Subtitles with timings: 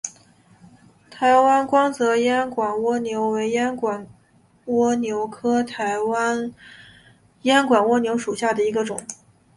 [1.11, 4.07] 台湾光泽烟管蜗牛为烟管
[4.65, 6.51] 蜗牛科台湾
[7.43, 8.99] 烟管蜗牛属下的一个种。